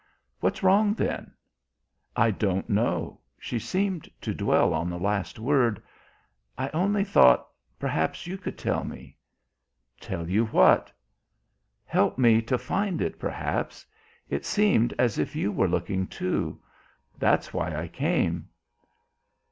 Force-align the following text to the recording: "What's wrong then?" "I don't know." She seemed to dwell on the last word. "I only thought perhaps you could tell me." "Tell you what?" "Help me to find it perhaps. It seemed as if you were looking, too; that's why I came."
"What's 0.39 0.63
wrong 0.63 0.95
then?" 0.95 1.31
"I 2.15 2.31
don't 2.31 2.67
know." 2.67 3.21
She 3.37 3.59
seemed 3.59 4.09
to 4.21 4.33
dwell 4.33 4.73
on 4.73 4.89
the 4.89 4.97
last 4.97 5.37
word. 5.37 5.79
"I 6.57 6.69
only 6.69 7.03
thought 7.03 7.47
perhaps 7.77 8.25
you 8.25 8.39
could 8.39 8.57
tell 8.57 8.83
me." 8.83 9.15
"Tell 9.99 10.27
you 10.27 10.47
what?" 10.47 10.91
"Help 11.85 12.17
me 12.17 12.41
to 12.41 12.57
find 12.57 12.99
it 12.99 13.19
perhaps. 13.19 13.85
It 14.27 14.43
seemed 14.43 14.91
as 14.97 15.19
if 15.19 15.35
you 15.35 15.51
were 15.51 15.67
looking, 15.69 16.07
too; 16.07 16.59
that's 17.19 17.53
why 17.53 17.75
I 17.75 17.87
came." 17.87 18.49